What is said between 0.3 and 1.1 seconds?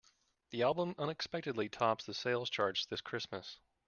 The album